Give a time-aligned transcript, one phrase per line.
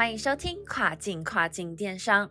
[0.00, 2.30] 欢迎收听跨境跨境电商。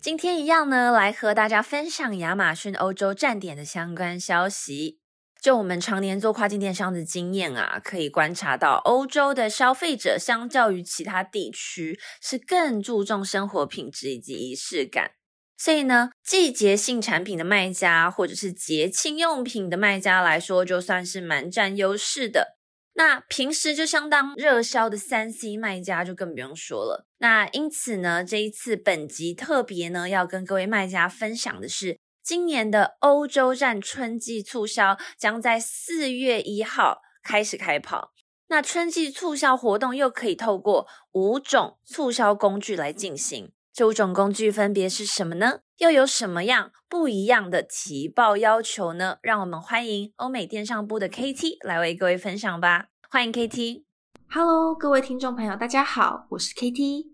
[0.00, 5.00] 今天一样呢，来和大家分享亚马逊欧洲站点的相关消息。
[5.42, 15.10] 就我们常年做跨境电商的经验啊，可以观察到，欧洲的消费者相较于其他地区是更注重生活品质以及仪式感。
[15.56, 22.57] 所以呢，季节性产品的卖家或者是节庆用品的卖家来说，就算是蛮占优势的。
[22.98, 27.06] 那平时就相当热销的三 C 卖家就更不用说了。
[27.18, 38.12] 那因此呢，这一次本集特别呢，要跟各位卖家分享的是，今年的欧洲站春季促销将在四月一号开始开跑。
[38.48, 43.52] 那春季促销活动又可以透过五种促销工具来进行。
[43.78, 45.60] 这五种工具分别是什么呢？
[45.76, 49.18] 又有什么样不一样的提报要求呢？
[49.22, 52.88] 让我们欢迎欧美电商部的 KT 来为各位分享吧。
[53.08, 53.84] 欢迎 KT。
[54.28, 57.06] Hello，各位听众朋友，大家好，我是 KT。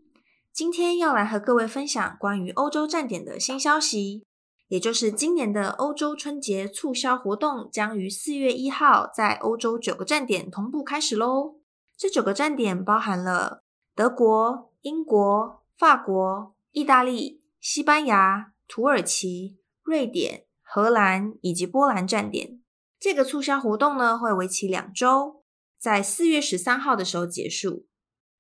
[0.55, 4.25] 今天要来和各位分享关于欧洲站点的新消息，
[4.69, 11.56] 也就是今年的欧洲春节促销活动将于四月一号在欧洲九个站点同步开始喽。
[11.95, 13.62] 这九个站点包含了
[13.95, 22.61] 德国、英国、法国、意大利、西班牙、土耳其、瑞典、荷兰以及波兰站点。
[22.98, 25.44] 这个促销活动呢，会为期两周。
[25.78, 27.86] 在四月十三号的时候结束。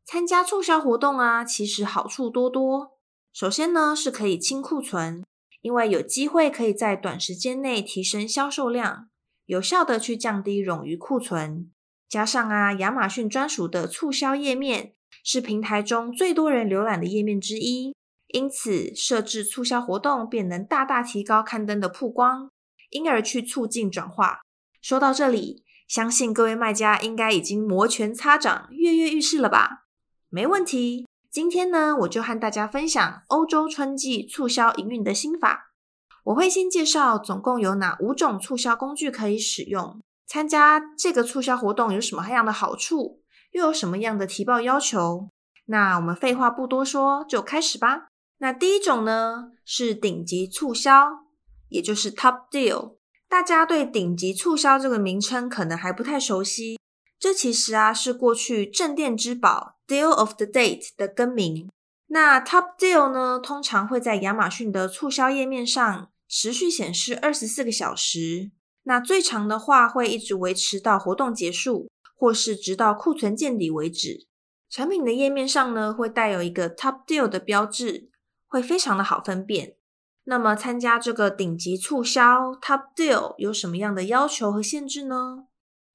[0.04, 2.98] 参加促销活动啊，其实好处多多。
[3.32, 5.24] 首先呢，是可以清库存，
[5.60, 9.10] 因为有机会可以在短时间内提升销售量，
[9.46, 11.70] 有效的去降低冗余库存。
[12.08, 17.94] 加上啊，亚马逊专属的促销页面是平台中最多人浏览的页面之一，
[18.34, 22.50] 因此设置促销活动便能大大提高刊登的曝光，
[22.90, 24.40] 因而去促进转化。
[24.82, 25.62] 说到这里。
[25.86, 29.84] 相信各位卖家应该已经摩拳擦掌、跃跃欲试了吧？
[30.30, 31.06] 没问题。
[31.30, 35.74] 今天呢，我就和大家分享欧洲春季促销营运的心法。
[36.24, 43.20] 我会先介绍总共有哪五种促销工具可以使用，参加这个促销活动有什么样的好处，
[43.52, 45.28] 又有什么样的提报要求。
[45.66, 48.08] 那我们废话不多说，就开始吧。
[48.38, 51.26] 那第一种呢，是顶级促销，
[51.68, 52.96] 也就是 Top Deal。
[53.28, 56.78] 大家对顶级促销这个名称可能还不太熟悉，
[57.18, 61.70] 这其实啊是过去镇店之宝 Deal of the Date 的更名。
[62.08, 68.52] 那 Top Deal 呢，通常会在亚马逊的促销页面上持续显示二十四个小时，
[68.84, 74.26] 那最长的话会一直维持到活动结束，或是直到库存见底为止。
[74.68, 78.10] 产品的页面上呢，会带有一个 Top Deal 的标志，
[78.54, 79.74] 会非常的好分辨。
[80.22, 85.48] 那么参加这个顶级促销 Top Deal 有什么样的要求和限制呢？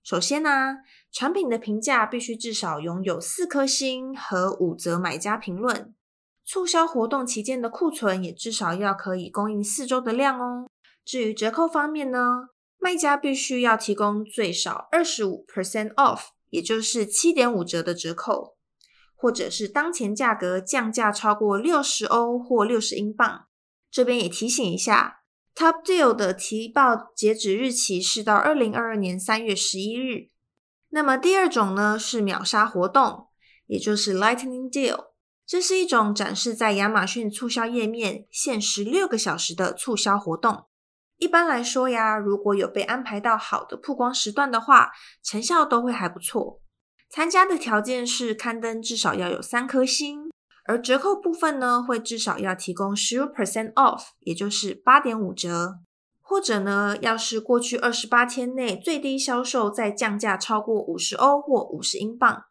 [0.04, 0.76] 首先呢、啊，
[1.10, 5.96] 产品的评价必须至少拥有四颗星和五则买家评论。
[6.46, 10.68] 促销活动期间的库存也至少要可以供应四周的量哦。
[11.06, 18.58] 至于折扣方面呢，卖家必须要提供最少二十五 percent off，也就是七点五折的折扣，
[19.22, 23.48] 或者是当前价格降价超过六十欧或六十英镑。
[23.92, 30.30] 这边也提醒一下，Top Deal 的提报截止日期是到二零二二年三月十一日。
[30.92, 33.28] 那么第二种呢是秒杀活动，
[33.66, 35.08] 也就是 Lightning Deal，
[35.46, 40.68] 这是一种展示在亚马逊促销页面限时六个小时的促销活动。
[41.18, 44.92] 一般来说呀，如果有被安排到好的曝光时段的话，
[45.22, 46.62] 成效都会还不错。
[47.10, 50.30] 参加的条件是刊登至少要有三颗星。
[50.66, 55.80] 而折扣部分呢，会至少要提供十五 percent off，也就是八点五折，
[56.22, 62.44] 或者呢，要是过去二十八天内最低销售再降价超过五十欧或五十英镑，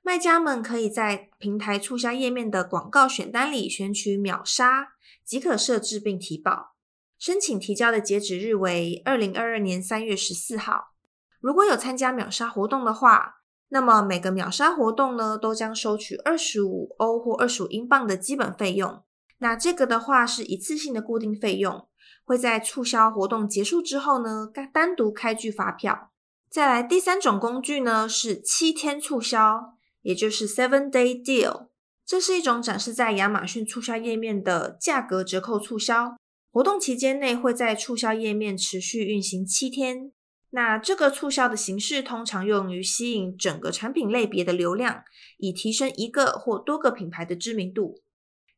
[0.00, 6.74] 卖家们可以在平台促销页面的广告选单里选取秒杀，即可设置并提报。
[7.18, 10.94] 申请提交的截止日为二零二二年三月十四号。
[11.40, 13.37] 如果有参加秒杀活动的话，
[13.70, 19.02] 那么每个秒杀活动呢，都将收取二十五欧或二十五英镑的基本费用。
[19.38, 21.86] 那这个的话是一次性的固定费用，
[22.24, 26.10] 会在促销活动结束之后呢，单独开具发票。
[26.50, 31.68] 再来第三种工具呢是七天促销，也就是 Seven Day Deal。
[32.06, 36.16] 这是一种展示在亚马逊促销页面的价格折扣促销
[36.50, 40.10] 活动，期间内会在促销页面持续运行七天。
[40.50, 45.04] 那这个促销的形式通常用于吸引整个产品类别的流量，
[45.36, 48.00] 以提升一个或多个品牌的知名度。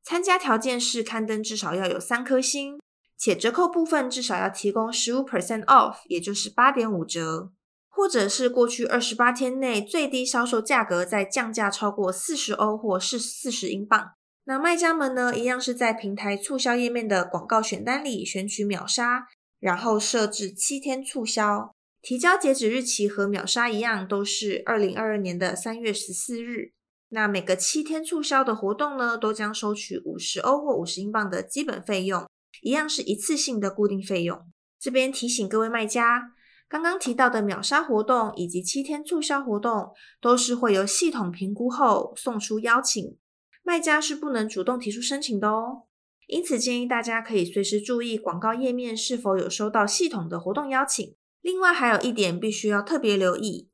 [0.03, 2.81] 参加条件是刊登至少要有三颗星，
[3.19, 7.53] 且折扣部分至少要提供十五 percent off，也就是八点五折。
[7.93, 14.13] 或者是过去二十八天内最低销售价格在降价超过四十欧或是四十英镑，
[14.45, 19.27] 那卖家们呢，一样是在平台促销页面的广告选单里选取秒杀，
[19.59, 26.73] 然后设置七天促销，提交截止日期和秒杀一样，都是二零二二年的三月十四日。
[27.11, 32.27] 那每个七天促销的活动呢，都将收取五十欧或五十英镑的基本费用，
[32.63, 34.51] 一样是一次性的固定费用。
[34.79, 36.33] 这边提醒各位卖家。
[36.69, 43.19] 刚刚提到的秒杀活动以及七天促销活动，都是会由系统评估后送出邀请，
[43.65, 45.83] 卖家是不能主动提出申请的哦。
[46.29, 51.17] 因此建议大家可以随时注意广告页面是否有收到系统的活动邀请。
[51.41, 53.71] 另外还有一点必须要特别留意，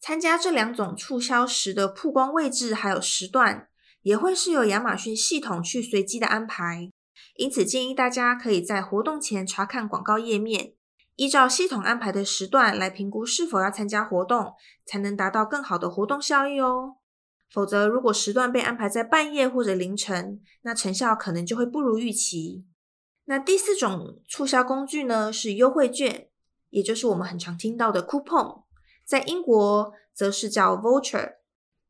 [0.00, 3.68] 参加这两种促销时的曝光位置还有时段，
[4.02, 6.90] 也会是由亚马逊系统去随机的安排。
[7.36, 10.74] 因此建议大家可以在活动前查看广告页面。
[11.16, 14.52] 依照系统安排的时段来评估是否要参加活动，
[14.84, 16.96] 才能达到更好的活动效益哦。
[17.50, 22.66] 否则，如果时段被安排在半夜或者凌晨，那成效可能就会不如预期。
[23.24, 26.28] 那第四种促销工具呢，是优惠券，
[26.76, 28.64] 也就是我们很常听到的 coupon，
[29.02, 31.36] 在英国则是叫 voucher。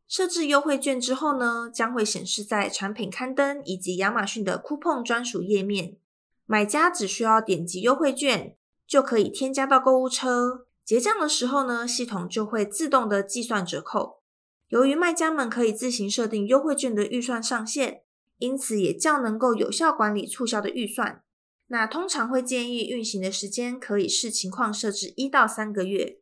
[0.06, 5.96] 设置优惠券之后呢，将会显示在产品刊登以及亚马逊的 coupon 专属页面，
[6.44, 8.56] 买家只需要点击优惠券。
[8.86, 14.20] 就可以添加到购物车，结账的时候呢，系统就会自动的计算折扣。
[14.68, 18.02] 由于卖家们可以自行设定优惠券的预算上限，
[18.38, 21.24] 因此也较能够有效管理促销的预算。
[21.68, 26.20] 那通常会建议运行的时间可以视情况设置一到三个月。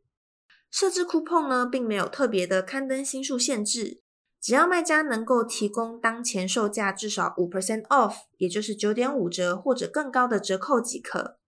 [0.71, 4.01] 设置 coupon 呢，并没有特别的刊登新数限制，
[4.41, 11.39] 只要卖家能够提供当前售价至少五 percent off，也就是九点五折或者更高的折扣即可。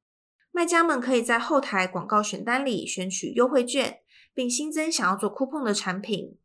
[0.52, 3.98] 卖家们可以在后台广告选单里选取优惠券，
[4.32, 6.38] 并新增想要做 coupon 的产品，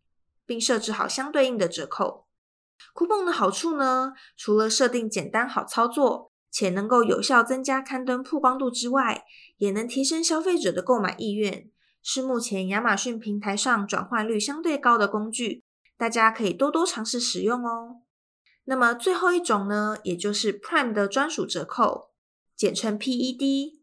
[0.46, 2.26] 并设置好相对应的折扣。
[2.96, 9.24] coupon 的好处呢，除了设定简单好操作，且能够有效增加刊登曝光度之外，
[9.58, 11.70] 也能提升消费者的购买意愿，
[12.04, 15.64] 是目前亚马逊平台上转换率相对高的工具，
[15.98, 18.02] 大家可以多多尝试使用哦。
[18.66, 22.12] 那么最后一种呢，也就是 Prime 的专属折扣，
[22.56, 23.80] 简称 PED。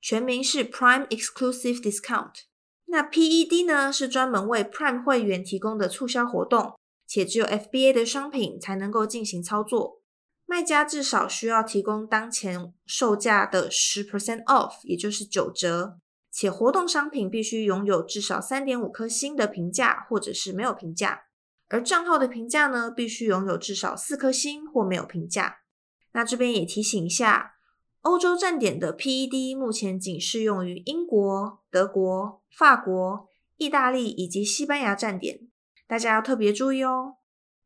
[0.00, 2.32] 全名是 Prime Exclusive Discount。
[2.86, 6.76] 那 PED 呢，是专门为 Prime 会员提供的促销活动，
[7.06, 10.01] 且只有 FBA 的商品才能够进行操作。
[10.52, 15.98] 卖家至少需要提供当前售价的十 percent off，也就是九折。
[16.30, 21.22] 且活动商品必须拥有至少三点五颗星的评价，或者是没有评价。
[21.70, 25.60] 而账号的评价呢，必须拥有至少四颗星或没有评价。
[26.12, 27.54] 那这边也提醒一下。
[28.02, 35.48] 欧洲站点的 PED 目前仅适用于英国、德国、法国、意大利以及西班牙站点，
[35.86, 37.14] 大家要特别注意哦。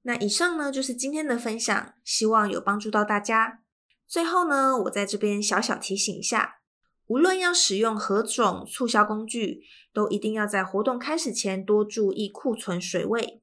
[0.07, 3.59] 那以上呢就是今天的分享，希望有帮助到大家。
[4.07, 6.59] 最后呢，我在这边小小提醒一下，
[7.09, 13.43] 无论要使用何种促销工具，都一定要在活动开始前多注意库存水位，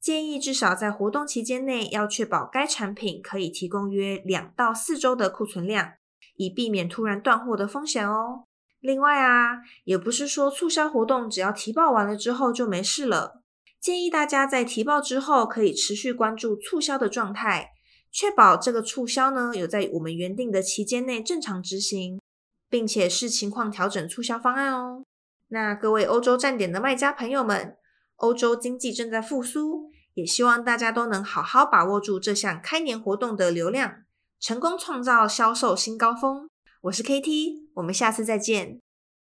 [0.00, 5.92] 建议至少在活动期间内要确保该产品可以提供约两到四周的库存量。
[6.36, 8.44] 以避免突然断货的风险哦。
[8.80, 13.39] 另外啊，也不是说促销活动只要提报完了之后就没事了。
[13.80, 17.70] 建议大家在提报之后，可以持续关注促销的状态，
[18.12, 22.20] 确保这个促销呢有在我们原定的期间内正常执行，
[22.68, 25.02] 并且视情况调整促销方案哦。
[25.48, 27.78] 那各位欧洲站点的卖家朋友们，
[28.16, 34.02] 欧洲经济正在复苏，也希望大家都能好好把握住这项开年活动的流量。
[34.38, 36.48] 成功创造销售新高峰。
[36.82, 38.78] 我是 KT，我们下次再见。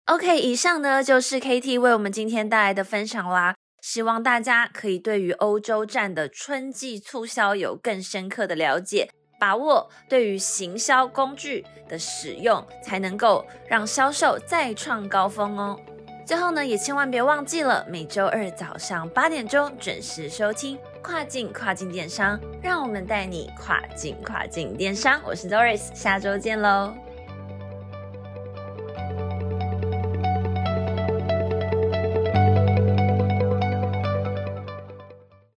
[0.06, 3.54] OK，以上呢就是 KT 为我们今天带来的分享啦。
[3.80, 9.08] 希望大家可以对于欧洲站的春季促销有更深刻的了解，
[9.38, 15.78] 把握对于行销工具的使用，才能够让销售再创高峰哦。
[16.26, 25.18] 最后呢，也千万别忘记了每周二早上八点钟准时收听跨境跨境电商，让我们带你跨境跨境电商。
[25.24, 27.07] 我是 Doris，下周见喽。